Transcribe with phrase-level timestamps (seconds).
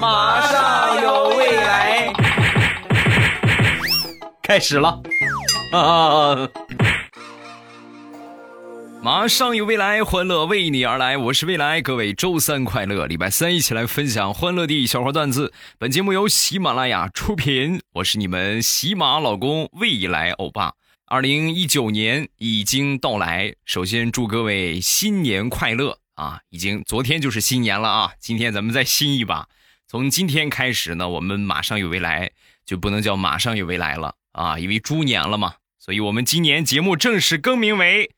[0.00, 2.12] 马上有未来，
[4.42, 5.00] 开始了
[5.72, 6.48] 啊！
[9.02, 11.16] 马上有未来，欢乐为你而来。
[11.16, 13.06] 我是未来，各位周三快乐！
[13.06, 15.52] 礼拜三一起来分享欢乐的小花段子。
[15.78, 20.74] 本节目由喜马拉雅出品，我是你们喜马老公未来欧巴。
[21.06, 26.40] 二零一九年已经到来，首先祝各位新年快乐啊！
[26.50, 29.48] 已经昨天就是新年了啊，今天咱们再新一把。
[29.90, 32.30] 从今天开始呢，我们马上有未来
[32.64, 38.14] 就不能叫马上有未来了啊，因为猪年了嘛，所以我们今年节目正式更名为。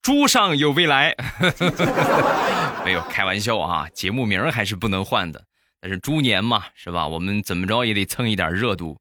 [0.00, 1.16] 猪上有未来
[2.86, 3.88] 没有开玩笑啊！
[3.88, 5.44] 节目名还是不能换的。
[5.80, 7.08] 但是猪年嘛，是吧？
[7.08, 9.00] 我们怎么着也得蹭一点热度。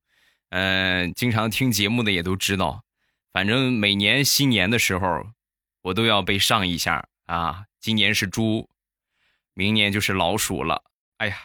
[0.49, 2.81] 嗯，经常听节目的也都知道，
[3.31, 5.27] 反正每年新年的时候，
[5.83, 7.65] 我都要被上一下啊。
[7.79, 8.67] 今年是猪，
[9.53, 10.81] 明年就是老鼠了。
[11.17, 11.37] 哎呀，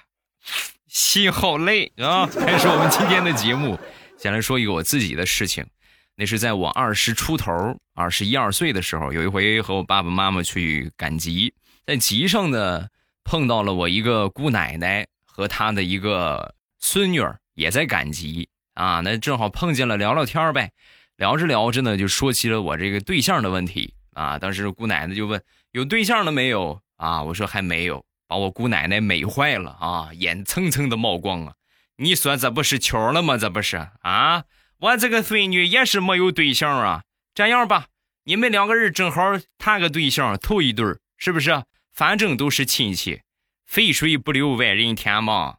[0.88, 2.27] 心好累啊！
[2.32, 3.78] 开始我们今天的节目，
[4.18, 5.66] 先来说一个我自己的事情。
[6.15, 11.52] 那是在我二十出头、二十一二岁的时候，有一回和我爸爸妈妈去赶集，
[11.85, 12.87] 在集上呢
[13.24, 20.70] 碰到了我一个姑奶奶和她的一个孙女儿也在赶集啊，那正好碰见了，聊聊天呗。
[21.16, 24.38] 聊着聊着呢，就说起了我这个对象的问题啊。
[24.38, 25.42] 当时姑奶奶就问
[25.73, 27.23] 有对象了没有啊？
[27.23, 31.55] 我说还没有，把我姑奶奶美坏了啊，眼蹭蹭的冒光啊！
[31.96, 33.38] 你说这不是巧了吗？
[33.38, 34.45] 这不是啊？
[34.79, 37.02] 我这个孙女也是没有对象啊，
[37.35, 37.87] 这样吧，
[38.24, 39.23] 你们两个人正好
[39.59, 41.63] 谈个对象，头一对儿是不是？
[41.95, 43.23] 反正都是亲戚，
[43.65, 45.57] 肥水不流外人田嘛。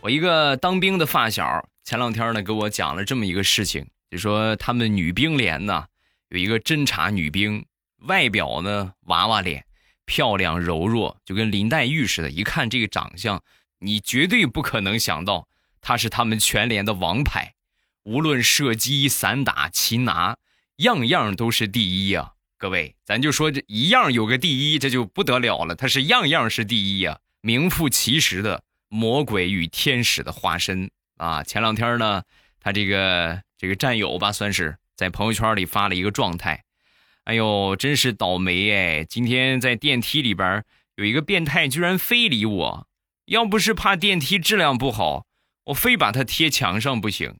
[0.00, 5.86] 我一个当兵的发小，前两天呢给我讲了这么一个事情，就说他们女兵连呢
[6.30, 7.64] 有一个侦察女兵，
[7.98, 9.64] 外表呢娃娃脸。
[10.10, 12.30] 漂亮柔弱，就跟林黛玉似的。
[12.30, 13.42] 一看这个长相，
[13.80, 15.46] 你绝对不可能想到
[15.82, 17.52] 她是他们全连的王牌。
[18.04, 20.38] 无论射击、散打、擒拿，
[20.76, 22.32] 样样都是第一啊！
[22.56, 25.74] 各位，咱就说这一样有个第一，这就不得了了。
[25.74, 31.42] 她是样样是第一呀，名副其实的魔鬼与天使的化身啊！
[31.42, 32.22] 前两天呢，
[32.60, 36.62] 他这个这个战友吧，算是在朋友圈里发了一个状态。
[37.24, 39.04] 哎呦，真是倒霉哎！
[39.04, 40.64] 今天在电梯里边
[40.94, 42.86] 有一个变态，居然非礼我。
[43.26, 45.26] 要不是怕电梯质量不好，
[45.66, 47.34] 我非把它贴墙上不行。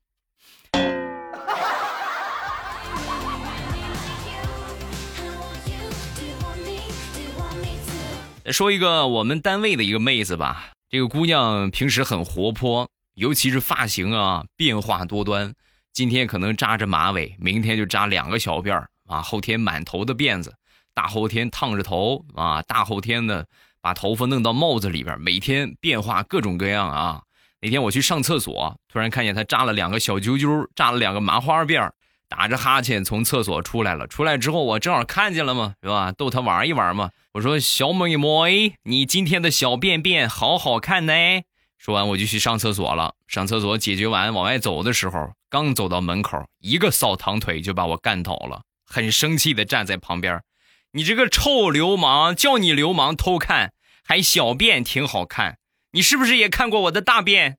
[8.51, 15.55] 说一个我们单位的一个妹子吧，这个姑娘平时很活泼，尤其是发型啊变化多端。
[15.99, 18.89] 今天可能扎着马尾，明天就扎两个小辫儿。
[19.09, 20.55] 啊，后天满头的辫子，
[20.95, 23.43] 大后天烫着头啊，大后天呢
[23.81, 27.23] 把头发弄到帽子里边，每天变化各种各样啊。
[27.61, 31.93] 那天我去上厕所，突然看见他扎了两个小揪揪，扎了两个麻花辫儿
[32.29, 34.07] 打着哈欠从厕所出来了。
[34.07, 36.13] 出来之后我正好看见了嘛，是吧？
[36.13, 37.11] 逗他玩一玩嘛。
[37.33, 41.13] 我说小妹妹，你今天的小便便好好看呢。
[41.89, 43.15] 说完我就去上厕所了。
[43.29, 48.61] 上厕所解决完往外走的时候，刚走到门口，一个扫堂腿就把我干倒了。
[48.85, 50.43] 很生气的站在旁边，
[50.93, 52.35] 你这个臭流氓！
[52.35, 53.73] 叫你流氓偷看，
[54.05, 55.57] 还小便挺好看，
[55.93, 57.57] 你是不是也看过我的大便？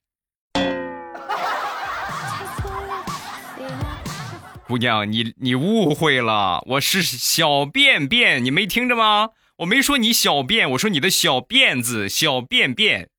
[4.67, 9.29] 姑娘，你你误会了，我是小便便，你没听着吗？
[9.57, 13.09] 我没说你小便，我说你的小辫子，小便便，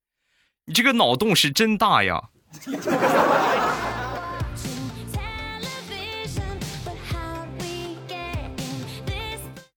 [0.71, 2.29] 你这个脑洞是真大呀！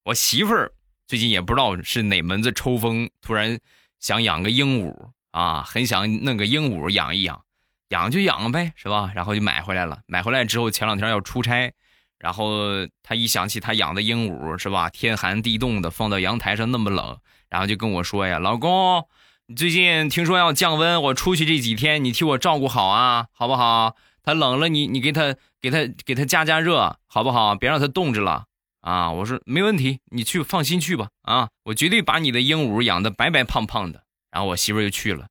[0.05, 0.71] 我媳妇儿
[1.09, 3.59] 最近也不知道是哪门子抽风，突然
[3.99, 4.95] 想养个鹦鹉
[5.33, 7.43] 啊，很想弄个鹦鹉养一养，
[7.89, 9.11] 养就养呗，是吧？
[9.17, 9.99] 然后就买回来了。
[10.07, 11.73] 买回来之后，前两天要出差，
[12.21, 14.89] 然后他一想起他养的鹦鹉，是吧？
[14.91, 17.19] 天寒地冻的，放到阳台上那么冷，
[17.49, 19.09] 然后就跟我说呀：“老公，
[19.55, 23.95] 最近听说要降温，我出去这几天，你替我照顾好啊，好不好？
[24.23, 27.55] 他冷了，你你给他给他给他加加热，好不好？
[27.55, 28.47] 别让他冻着了。”
[28.81, 31.11] 啊，我说没问题，你去放心去吧。
[31.23, 34.05] 啊，我绝对把你的鹦鹉养的白白胖胖的。
[34.31, 35.29] 然后我媳妇就去了，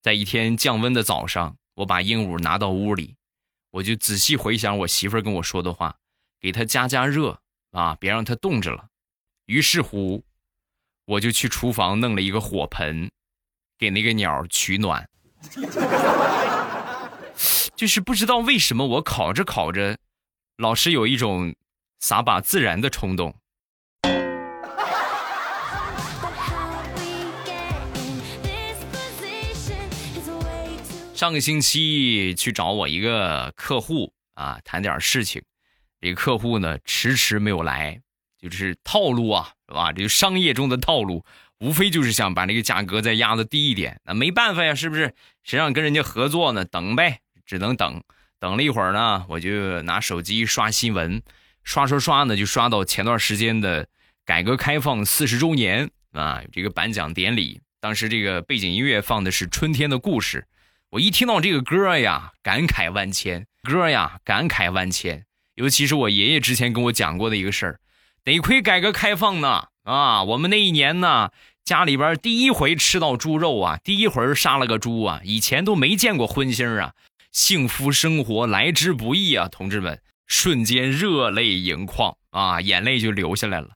[0.00, 3.16] 在一天降温的早上，我把鹦鹉拿到屋里，
[3.72, 5.96] 我就仔细回想我媳妇跟我说的话，
[6.40, 7.40] 给它加加热
[7.72, 8.86] 啊，别让它冻着了。
[9.46, 10.24] 于是乎，
[11.04, 13.10] 我就去厨房弄了一个火盆，
[13.78, 15.08] 给那个鸟取暖。
[17.76, 19.96] 就是不知道为什么我考着考着，
[20.56, 21.54] 老是有一种
[22.00, 23.34] 撒把自然的冲动。
[31.14, 35.42] 上个星期去找我一个客户啊，谈点事情。
[36.00, 38.00] 这个客户呢，迟迟没有来，
[38.38, 39.92] 就是套路啊，是吧？
[39.92, 41.24] 这就商业中的套路，
[41.60, 44.00] 无非就是想把这个价格再压的低一点。
[44.04, 45.14] 那没办法呀，是不是？
[45.42, 46.64] 谁让跟人家合作呢？
[46.64, 48.02] 等呗，只能等。
[48.38, 51.22] 等了一会儿呢，我就拿手机刷新闻，
[51.64, 53.88] 刷刷刷呢，就刷到前段时间的
[54.24, 57.60] 改革开放四十周年啊，这个颁奖典礼。
[57.80, 60.40] 当时这个背景音乐放的是《春天的故事》，
[60.90, 63.46] 我一听到这个歌呀，感慨万千。
[63.62, 65.24] 歌呀，感慨万千。
[65.54, 67.80] 尤其是我爷爷之前跟我讲过的一个事儿，
[68.22, 71.30] 得亏改革开放呢啊，我们那一年呢，
[71.64, 76.92] 家里边第一回吃到猪肉啊，第一回杀了个猪啊，以前都没见过荤腥啊，
[77.30, 83.68] 幸福生活来之不易啊，同志们，瞬间热泪盈眶啊，眼泪就流下来了。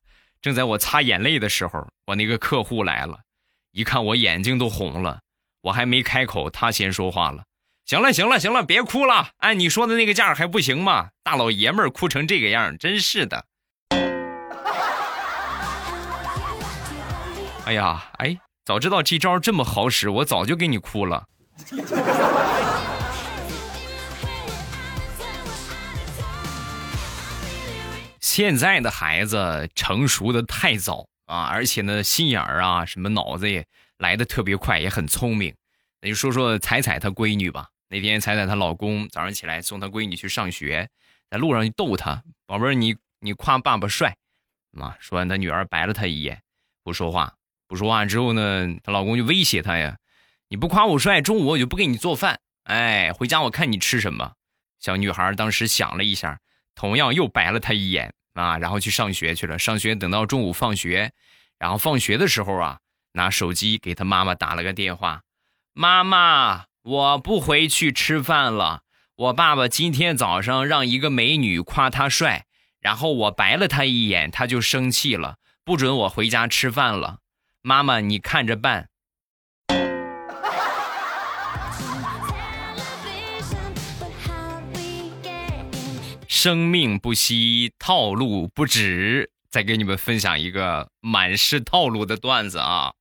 [0.42, 3.20] 正在我擦眼泪的时候，我那个客户来了。
[3.70, 5.20] 一看我眼睛都红了，
[5.62, 7.44] 我还没开口，他先说话了。
[7.86, 9.28] 行了，行了，行了，别哭了。
[9.36, 11.10] 按你说的那个价还不行吗？
[11.22, 13.46] 大老爷们儿哭成这个样，真是的。
[17.70, 21.25] 哎呀，哎，早知道这招这么好使，我早就给你哭了。
[28.19, 31.06] 现在的孩子成熟的太早。
[31.26, 33.64] 啊，而且呢，心眼儿啊，什么脑子也
[33.99, 35.55] 来的特别快，也很聪明。
[36.00, 37.69] 那就说说彩彩她闺女吧。
[37.88, 40.88] 那天彩彩她老公早上起来送她闺女去上学，
[41.31, 44.16] 在路上就逗她：“宝贝儿，你你夸爸爸帅。”
[44.76, 46.43] 啊，说完，她女儿白了他一眼，
[46.82, 47.32] 不说话。
[47.70, 49.96] 不说话之后呢，她老公就威胁她呀
[50.50, 52.40] ：“你不夸我帅，中午我就不给你做饭。
[52.64, 54.32] 哎，回家我看你吃什么。”
[54.81, 56.40] 小女孩当时想了一下，
[56.75, 58.12] 同样又白了他一眼。
[58.34, 59.56] 啊，然后去上学去了。
[59.56, 61.12] 上学等到中午放学，
[61.61, 62.78] 然后放学的时候啊，
[63.12, 65.23] 拿手机给他妈妈打了个电话
[65.73, 68.82] ：“妈妈，我不回去吃饭了。
[69.14, 72.46] 我爸爸今天早上让一个美女夸他帅，
[72.81, 77.19] 然后我白了他一眼，他就生气了，不准我回家吃饭了。
[77.62, 78.88] 妈妈，你看着办。”
[86.26, 89.30] 生命不息，套路不止。
[89.50, 92.94] 再给你们分享一个满是套路的段子啊！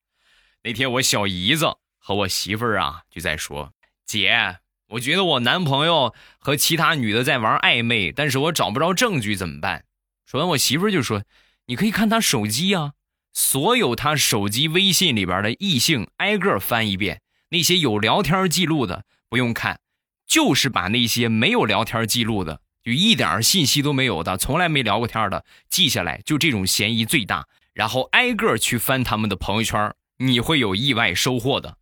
[0.63, 3.71] 那天我小姨子和我媳妇儿啊就在说
[4.03, 4.57] ：“姐，
[4.88, 9.85] 我觉得我男朋友和其他女的在玩暧昧，但是我找不着证据，怎么办？”
[10.25, 11.23] 说完，我媳妇儿就说
[11.67, 12.94] ：“你可以看他手机啊，
[13.33, 19.79] 所有他手机微信里边的异性挨个翻一遍，那些有聊天记录的不用看，
[20.25, 27.45] 就是把那些没有聊天记录的。”就一点信息都没有的，从来没聊过天的，记下来，就这种嫌疑最大。
[27.73, 31.77] 然后挨个去翻他们的朋友圈，你会有意外收获的。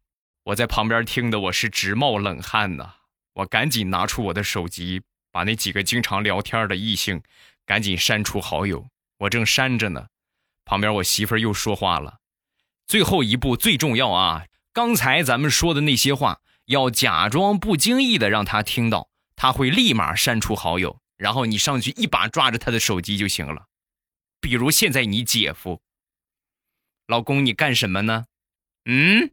[0.45, 2.95] 我在旁边听的，我是直冒冷汗呐。
[3.35, 7.21] 我赶紧拿出我的手机，把那几个经常聊天的异性
[7.63, 8.87] 赶紧删除好友。
[9.19, 10.07] 我正删着呢，
[10.67, 12.19] 旁边我媳妇又说话了
[12.85, 14.43] ：“最后一步最重要啊！
[14.73, 19.07] 刚才咱们说的那些话，要假装不经意的让他听到。”
[19.39, 23.67] 他会立马删除好友，然后你上去一把抓着他的手机就行了。
[24.41, 25.79] 比如现在你姐夫，
[27.07, 28.25] 老公你干什么呢？
[28.85, 29.29] 嗯？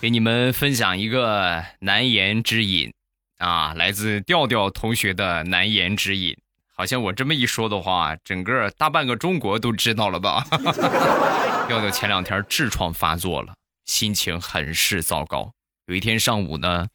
[0.00, 2.92] 给你们分享一个难言之隐
[3.38, 6.36] 啊，来自调调同学的难言之隐。
[6.74, 10.44] 好像我这么一说的话，整个大半个中国都知道了吧？
[11.66, 15.52] 调调前两天痔疮发作了，心情很是糟糕。
[15.86, 16.86] 有一天上午呢，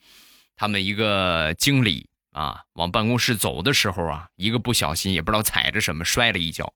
[0.56, 6.74] 他们一个经理啊，往办公室走的时候啊，一个不小心也不知道踩着什么摔了一跤。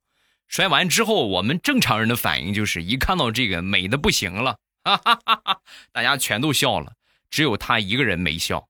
[0.48, 5.60] 摔完之后，我们正常人的反应就是一看到这个美的不行了，哈哈哈哈
[5.92, 6.94] 大家全都笑了，
[7.30, 8.68] 只有他一个人没笑。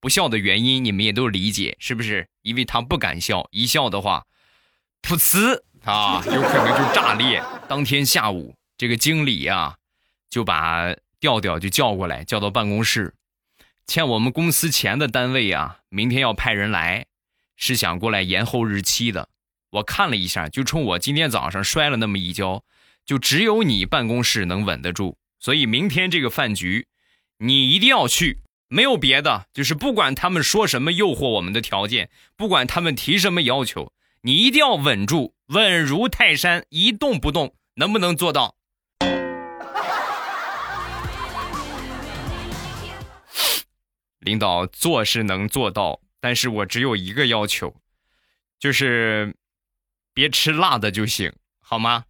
[0.00, 2.28] 不笑的原因你们也都理解，是不是？
[2.42, 4.26] 因为他不敢笑，一笑的话，
[5.02, 7.42] 噗呲啊，有可能就炸裂。
[7.68, 9.76] 当天下午，这个经理啊，
[10.30, 13.14] 就把调调就叫过来，叫到办公室，
[13.86, 17.06] 欠我们公司钱的单位啊，明天要派人来，
[17.56, 19.28] 是想过来延后日期的。
[19.70, 22.62] 我看了一下，就冲我今天早上摔了那么一跤，
[23.04, 26.86] 就只有你办公室能稳得住，所以明天这个饭局，
[27.38, 28.38] 你一定要去。
[28.70, 38.56] 没有别的，就是不管他们说什么诱惑我们的条件，不管他们提什么要求，你一定要稳住，稳如泰山，一动不动，能不能做到？
[44.18, 47.74] 领导做是能做到，但是我只有一个要求，
[48.58, 49.34] 就是
[50.12, 52.04] 别吃辣的就行，好吗？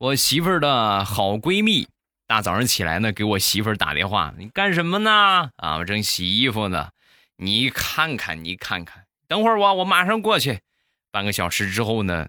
[0.00, 1.86] 我媳妇儿的好闺蜜，
[2.26, 5.50] 大早上起来呢，给我媳妇儿打电话：“你干什么呢？
[5.56, 6.88] 啊，我正洗衣服呢。
[7.36, 10.60] 你看看，你看看，等会儿我我马上过去。
[11.10, 12.28] 半个小时之后呢，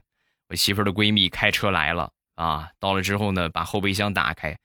[0.49, 4.57] 我媳妇儿的闺蜜开车来了啊，到了之后呢，把后备箱打开，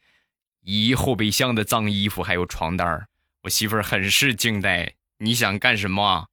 [0.62, 3.06] 一后备箱的脏衣服还有床单儿。
[3.44, 6.26] 我媳妇儿很是惊呆：你想干什么？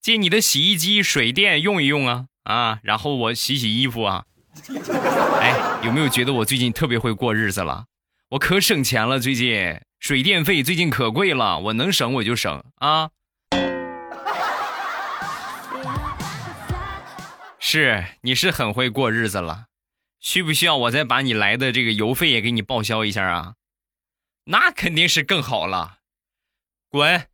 [0.00, 4.24] 借你的洗衣机水电用一用啊啊，然后我洗洗衣服啊。”
[5.40, 7.86] 哎，有没有觉得我最近特别会过日子了？
[8.30, 13.10] 我可省钱了，最近水电费最近可贵了，我能省我就省啊。
[17.58, 19.66] 是，你是很会过日子了，
[20.20, 23.54] 需不需要我再把你来的这个邮费也给你报销一下啊？
[24.44, 25.98] 那肯定是更好了，
[26.88, 27.26] 滚。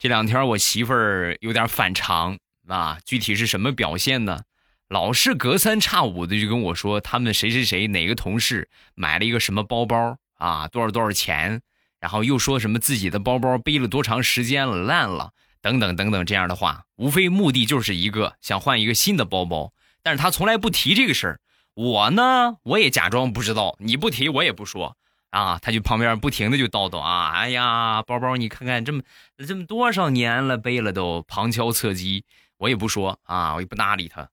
[0.00, 4.40] 这两天我媳妇儿有点反常啊，具体是什么表现呢？
[4.88, 11.60] 老是隔三差五的就跟我说，他们谁谁谁哪个同事买了一个什么包包啊，多少多少钱，
[12.00, 21.40] 然后又说什么自己的包包背了多长时间了烂了，等等等等这样的话，无非目的就是一个想换一个新的包包，但是他从来不提这个事儿。
[21.74, 24.96] 我呢，我也假装不知道，你不提我也不说。
[25.30, 29.02] 啊，他就旁边不停的就叨叨啊，哎呀，包包你看看这么
[29.46, 32.24] 这么多少年了，背了都旁敲侧击，
[32.58, 34.28] 我也不说啊，我也不搭理他。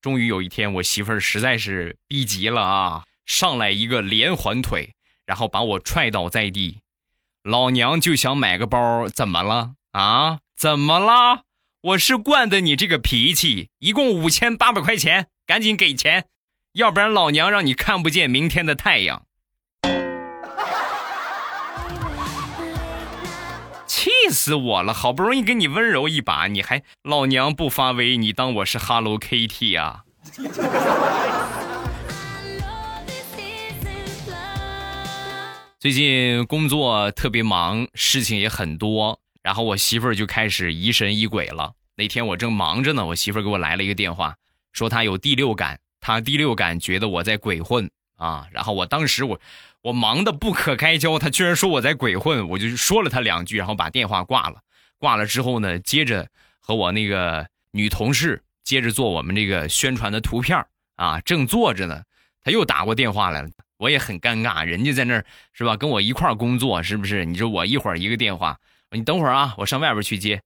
[0.00, 4.94] 终于有一天，我媳妇儿实在是逼急了啊，上来一个连环腿，
[5.24, 6.80] 然后把我踹倒在地。
[7.44, 10.40] 老娘就想买个包，怎么了啊？
[10.56, 11.44] 怎么了？
[11.82, 16.26] 我是惯的你这个脾气，一共五千八百块钱，赶紧给钱，
[16.72, 19.26] 要不然老娘让你看不见明天的太阳。
[24.30, 24.92] 死我了！
[24.92, 30.04] 好不容易给你温柔一把，你还老娘不发威，你当我是 Hello Kitty 啊？
[35.78, 41.72] 最近工作特别忙，事情也很多，然后我媳妇儿就开始疑神疑鬼了。
[41.96, 44.36] 那天我正忙着呢，我媳妇儿给我来了一个电话，
[44.72, 48.46] 说她有第六感，她第六感觉得我在鬼混啊。
[48.52, 49.40] 然后我当时我。
[49.82, 54.60] 我忙得不可开交，他居然说我在鬼混，我就说了他两句，然后把电话挂了。
[54.98, 56.28] 挂了之后呢，接着
[56.60, 62.02] 和我那个女同事接着做我们这个宣传的图片啊，正做着呢，
[62.40, 67.24] 他又打过电话来了，我也很尴尬，人家在那儿是吧，跟我一块工作是不是？
[67.24, 68.56] 你说我一会儿一个电话，
[68.92, 70.40] 你等会儿啊，我上外边去接。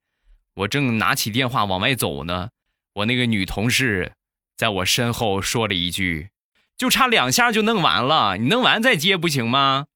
[0.55, 2.49] 我正拿起电话往外走呢，
[2.95, 4.13] 我那个女同事
[4.57, 6.31] 在我身后说了一句。
[6.77, 9.87] 就差两下就弄完了，你弄完再接不行吗？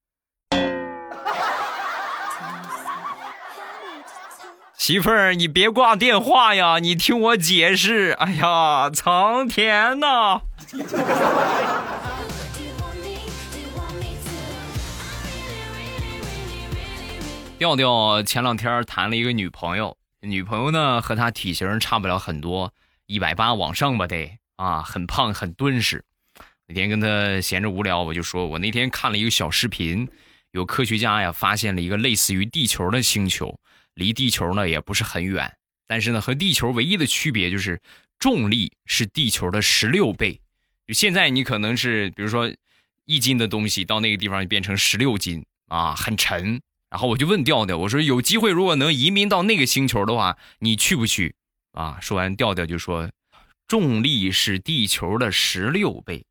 [4.78, 8.12] 媳妇儿，你别挂电话呀，你听我解释。
[8.18, 10.40] 哎呀，苍天呐！
[17.58, 22.72] 调调前两天谈了一个女朋友，女朋友呢和他体型差不了很多，
[23.04, 26.02] 一百八往上吧得啊，很胖很敦实。
[26.72, 30.08] 那天跟他闲着无聊，我就说，我那天看了一个小视频，
[30.52, 33.58] 有科学家呀发现了一个类似于地球的星球，
[33.94, 35.52] 离地球呢也不是很远，
[35.88, 37.80] 但是呢和地球唯一的区别就是
[38.20, 40.40] 重力是地球的十六倍。
[40.86, 42.48] 就现在你可能是比如说
[43.04, 46.60] 一斤的东西到那个地方就变成十六斤啊，很沉。
[46.88, 51.34] 然后我就问调调，我说有机会如果能移民到那个星球的话，你去不去？
[51.72, 53.10] 啊，说完调调就说，
[53.66, 56.24] 重力是地球的十六倍。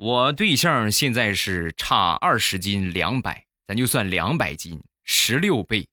[0.00, 5.86] 我对象现在是差二十斤两百，咱就算两百斤，十六倍，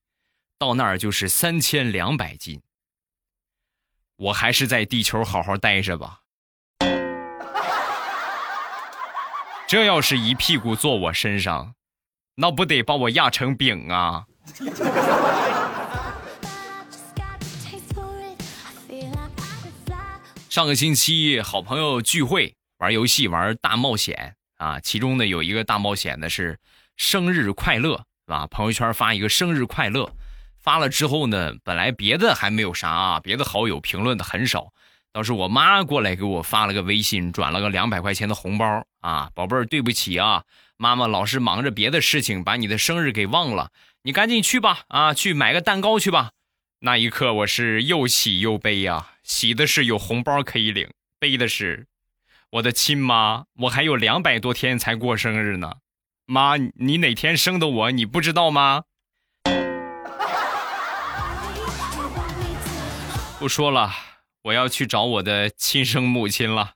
[0.58, 2.62] 到那儿就是三千两百斤。
[4.16, 6.22] 我还是在地球好好待着吧。
[9.68, 11.76] 这要是一屁股坐我身上，
[12.36, 14.26] 那不得把我压成饼啊！
[20.50, 22.57] 上个星期好朋友聚会。
[22.78, 26.60] 玩游戏玩大冒险啊，其中呢有一个大冒险的是
[26.96, 28.48] 生日快乐，是吧？
[28.48, 30.12] 朋友圈发一个生日快乐，
[30.60, 34.72] 发了之后呢，本来别的还没有啥啊，别的好友评论的很少，
[35.12, 40.44] 倒是我妈过来给我发了个微信，转了个两百块钱的红包啊，宝贝儿，对不起啊，
[40.78, 43.72] 妈妈老是忙着别的事情，把你的生日给忘了，
[44.04, 46.32] 你赶紧去吧，啊，去买个蛋糕去吧。
[46.80, 50.88] 那一刻我是又喜又悲呀，喜的是有红包可以领，
[51.20, 51.88] 悲的是。
[52.58, 55.74] 我的亲妈，我还有两百多天才过生日呢。
[56.26, 58.84] 妈，你哪天生的我，你不知道吗？
[63.38, 63.92] 不说了，
[64.46, 66.72] 我要去找我的亲生母亲了。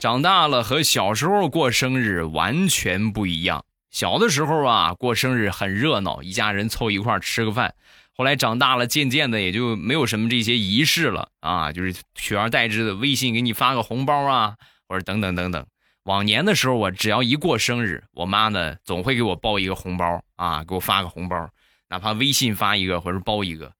[0.00, 3.64] 长大了和小时候过生日完全不一样。
[3.90, 7.74] 小的时候啊，过生日很热闹，一家人凑一块吃个饭。
[8.20, 15.66] 后来长大了，渐渐的也就没有什么这些仪式了啊，就是取而代之的微信给你发个红包啊，或者等等等等。
[16.02, 21.48] 往年的时候，我只要一过生日，我妈呢总会给我包一个红包啊，给我发个红包，
[21.88, 23.72] 哪怕微信发一个或者包一个。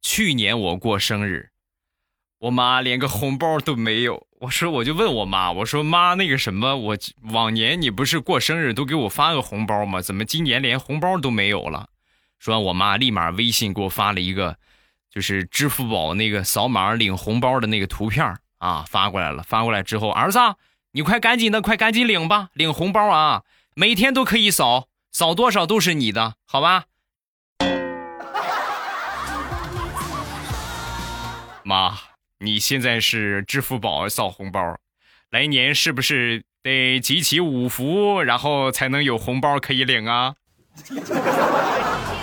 [0.00, 1.48] 去年我过生日。
[2.38, 10.00] 我妈连个红包都没有，我说我就问我妈，我说妈那个什么，我往年你不是过生日都给我发个红包吗？
[10.00, 11.89] 怎么今年连红包都没有了？
[12.40, 14.56] 说完，我妈立马微信给我发了一个，
[15.08, 19.42] 就是支付宝那个扫码领红包的那个图片啊，发过来了。
[19.42, 20.38] 发过来之后，儿子，
[20.92, 23.44] 你快赶紧的，快赶紧领吧，领红包啊，
[23.74, 26.86] 每天都可以扫，扫多少都是你的，好吧？
[31.62, 31.98] 妈。
[32.42, 34.78] 你现在是支付宝扫红包，
[35.28, 40.36] 来年是不是得集齐五福，然后才能有红包可以领啊？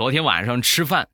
[0.00, 1.10] 昨天晚上吃饭，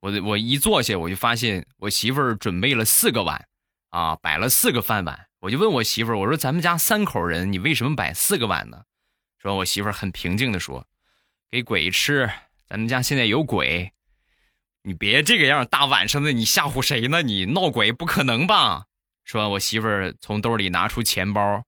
[0.00, 3.48] 我我一坐下，我就发现我媳妇儿准备了四个碗，
[3.88, 5.28] 啊，摆了四个饭碗。
[5.40, 8.82] 我就问我媳妇儿，我说咱们家三口人，你为什么摆四个碗呢？
[9.38, 10.86] 说我媳妇儿很平静的说，
[11.50, 12.30] 给鬼吃。
[12.68, 13.94] 咱们家现在有鬼，
[14.82, 17.22] 你别这个样，大晚上的你吓唬谁呢？
[17.22, 18.84] 你闹鬼不可能吧？
[19.24, 21.64] 说，我媳妇儿从兜里拿出钱包，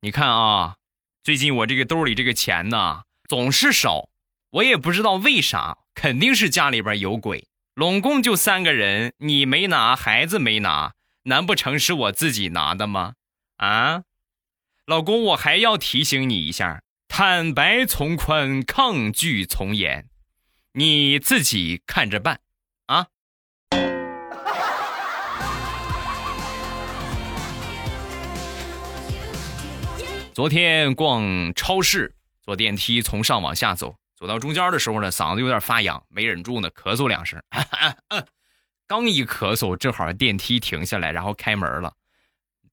[0.00, 0.76] 你看啊，
[1.22, 4.08] 最近我这个兜里这个钱呢总是少，
[4.48, 7.48] 我也不知道为啥，肯定是家里边有鬼。
[7.74, 10.92] 拢共就三个人，你没拿，孩子没拿，
[11.24, 13.14] 难不成是我自己拿的吗？
[13.56, 14.04] 啊，
[14.86, 20.06] 老公，我还要提醒你一下，坦白从宽，抗拒从严。
[20.74, 22.38] 你自己看着办，
[22.86, 23.08] 啊！
[30.32, 37.40] 昨天逛超市，坐电梯从上往下走，走到中间的时候呢，嗓子有点发痒，没忍住呢，咳嗽两声。
[38.88, 41.94] 刚一咳嗽，正好电梯停下来，然后开门了。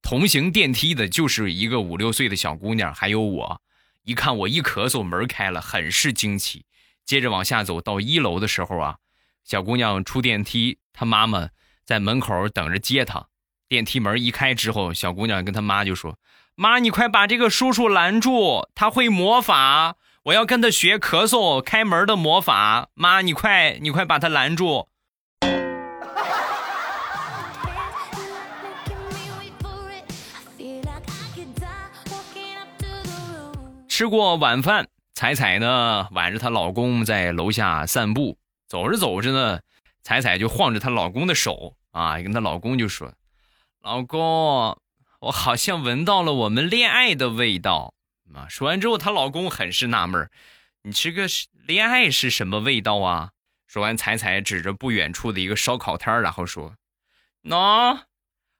[0.01, 3.61] 同行电梯的就是一个五六岁的小姑娘，还有我。
[4.05, 6.65] 一看我一咳嗽，门开了，很是惊奇。
[7.05, 8.97] 接着往下走到一楼的时候啊，
[9.43, 11.49] 小姑娘出电梯，她妈妈
[11.85, 13.27] 在门口等着接她。
[13.67, 16.17] 电梯门一开之后，小姑娘跟她妈就说
[16.55, 22.89] ：“妈，你快把这个叔叔拦住，他会魔法，我要跟他学咳嗽开门的魔法。
[22.95, 24.87] 妈，你快，你快把他拦住。”
[33.87, 34.87] 吃过晚饭。
[35.13, 39.59] 彩彩呢，挽着她老公在楼下散步，走着走着呢，
[40.03, 43.13] 彩彩就晃着她老公的手啊，跟她老公就说
[43.81, 44.77] ：“老公，
[45.21, 47.93] 我好像闻到了我们恋爱的味道。”
[48.35, 50.29] 啊，说完之后，她老公很是纳闷
[50.83, 51.27] 你这个
[51.65, 53.31] 恋爱是什么味道啊？”
[53.65, 56.75] 说完，彩彩指着不远处的一个烧烤摊然后说
[57.43, 58.01] ：“喏，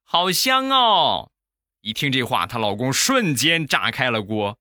[0.04, 1.32] 好香哦！”
[1.82, 4.58] 一听这话，她老公瞬间炸开了锅。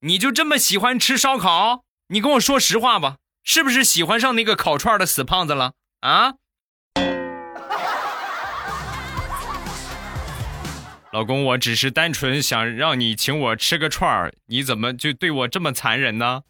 [0.00, 1.84] 你就这么喜欢吃烧烤？
[2.08, 6.34] 你跟我说实话吧，是不是喜欢上那个烤串的死胖子了啊？
[11.14, 16.42] 老公，我只是单纯想让你请我吃个串儿，你怎么就对我这么残忍呢？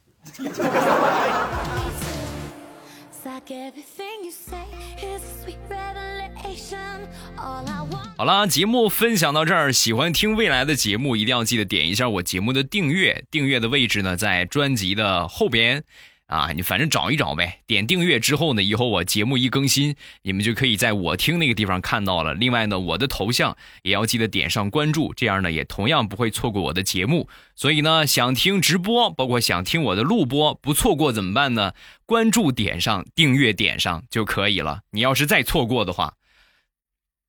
[8.17, 9.71] 好啦，节目分享到这儿。
[9.71, 13.23] 喜欢听未来的节目，一定要记得点一下我节目的订阅。
[13.31, 15.85] 订阅的位置呢，在专辑的后边
[16.27, 17.61] 啊，你反正找一找呗。
[17.67, 22.33] 点订阅之后呢，以后我节目一更新，你们就可以在我听那个地方看到了。
[22.33, 27.29] 另外呢，我的头像也要记得点上关注，这样呢，也同样不会错过我的节目。
[27.55, 31.73] 所以呢，想听直播，包括想听我的录播，不错过怎么办呢？
[32.07, 34.81] 关注点上，订阅点上就可以了。
[34.93, 36.15] 你要是再错过的话，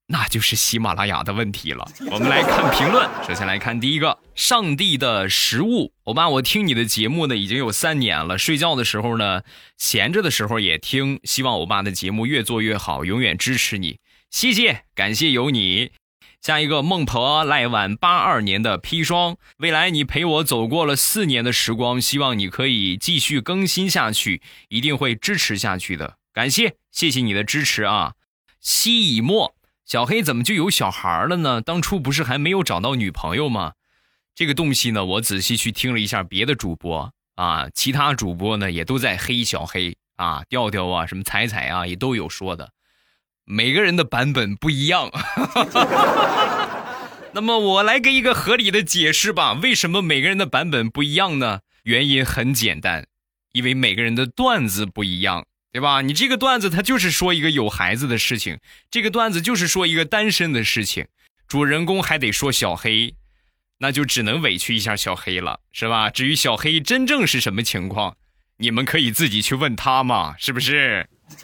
[0.08, 1.88] 那就是喜马拉雅的问题了。
[2.12, 5.94] 我们来看评论，首先来看第一个，上帝的食物。
[6.04, 9.42] 欧巴，我听你的节目呢已经有三年了，睡觉的时候呢，
[9.78, 11.20] 闲着的时候也听。
[11.24, 13.98] 希望欧巴的节目越做越好，永远支持你。
[14.30, 15.92] 谢谢，感谢有你。
[16.40, 26.18] 下一个孟婆赖晚八二年的砒霜，未来你陪我走过了四年的时光，希望你可以继续更新下去，一定会支持下去的。
[26.32, 28.14] 感谢，谢谢你的支持啊！
[28.62, 29.55] 西以沫，
[29.86, 31.62] 小黑怎么就有小孩了呢？
[31.62, 33.74] 当初不是还没有找到女朋友吗？
[34.34, 42.72] 这个东西呢，我仔细去听了一下别的主播啊，其他主播呢也都在黑小黑啊，调调啊，什么彩彩啊，也都有说的。
[43.46, 45.12] 每个人的版本不一样，
[47.34, 49.54] 那么我来给一个合理的解释吧。
[49.54, 51.60] 为什么每个人的版本不一样呢？
[51.84, 53.06] 原因很简单，
[53.52, 55.46] 因为每个人的段子不一样，
[55.76, 56.00] 对吧？
[56.00, 58.58] 你这个段子它就是说一个有孩子的事情，
[58.90, 61.06] 这个段子就是说一个单身的事情，
[61.50, 63.14] 主人公还得说小黑，
[63.80, 66.10] 那就只能委屈一下小黑了，是吧？
[66.10, 68.16] 至于小黑真正是什么情况，
[68.56, 71.10] 你们可以自己去问他嘛，是不是？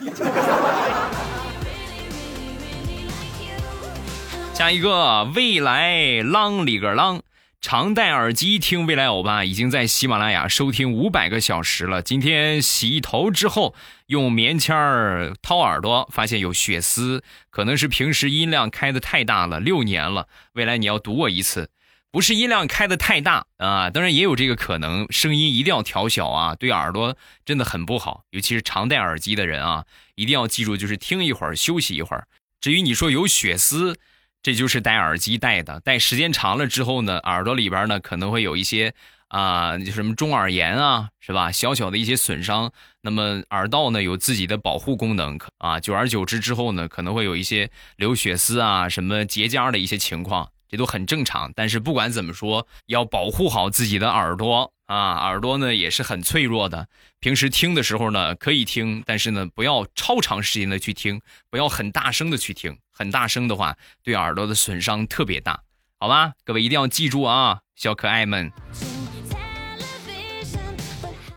[4.54, 7.20] 下一个未来啷里个啷，
[7.62, 12.02] 常戴耳机听未来欧巴，已经在喜马拉雅收听五百个小时了。
[12.02, 19.60] 今天洗头之后用棉签儿掏耳朵，发现有血丝，可能是平时音量开的太大了。
[19.60, 21.70] 六年了，未来你要堵我一次，
[22.10, 29.84] 不是音量开的太大啊，当然也有这个可能，声音一定要调小啊，对耳朵真的很不好，尤其是常戴耳机的人啊，
[30.16, 32.26] 一定要记住，就是听一会儿休息一会儿。
[32.60, 34.00] 至于你说有血丝。
[34.42, 38.92] 这就是戴耳机戴的，戴时间长了之后呢，耳朵里边呢可能会有一些
[39.28, 41.52] 啊，就什么中耳炎啊，是吧？
[41.52, 42.72] 小小的一些损伤。
[43.02, 51.52] 那么耳道呢有自己的保护功能，啊，久而久之之后呢，可能会有一些流血丝啊，什么结痂的一些情况，这都很正常。
[51.54, 56.88] 但是不管怎么说，要保护好自己的耳朵啊，耳朵呢也是很脆弱的。
[57.20, 62.78] 平时听的时候呢可以听，但是呢不要超长时间的去听，不要很大声的去听。
[62.90, 65.62] 很大声的话，对耳朵的损伤特别大，
[66.00, 66.32] 好吧？
[66.44, 68.50] 各位一定要记住啊，小可爱们。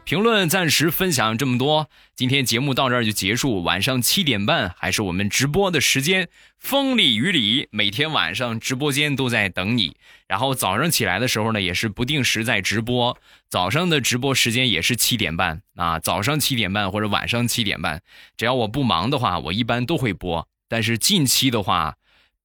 [0.06, 3.64] 评论暂时分享这么多，今天节目到这儿就结束。
[3.64, 9.98] 晚上七点半还是我们直播的时间，风里雨里，每天晚上直播间都在等你。
[10.28, 13.18] 然后早上起来的时候呢，也是不定时在直播，
[13.50, 18.04] 早上的直播时间也是七点半啊，早上七点半或者晚上七点半，
[18.38, 20.48] 只要我不忙的话，我一般都会播。
[20.70, 21.96] 但是近期的话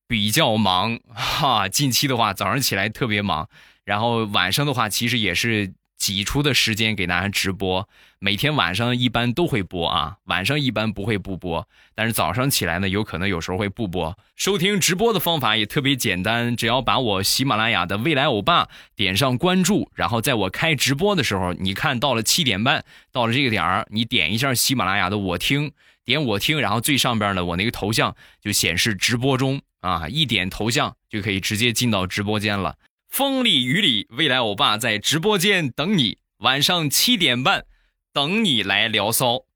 [0.09, 3.51] 比较忙哈，近期的话早上起来特别忙，
[3.85, 7.89] 然后晚上的话其实也是挤出的时间给大家直播。
[8.19, 14.19] 每天晚上一般都会播啊，晚上一般不会不播，但是早上起来呢，有可能有时候会不播。
[14.35, 25.71] 收听直播的方法也特别简单，只要把我喜马拉雅的未来欧巴点上关注，然后在我开直播的时候，你看到了七点半，到了这个点儿，你点一下喜马拉雅的我听。
[26.03, 32.75] 点我听，然后最上边呢，我那个头像就显示直播中啊，一点头像就可以直接进到直播间了。
[33.11, 37.66] 风里雨里，未来欧巴在直播间等你，晚上七点半
[38.12, 39.46] 等你来聊骚，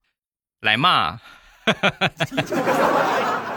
[0.61, 1.21] 来嘛！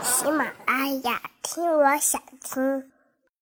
[0.04, 2.92] 喜马拉雅听，我想听。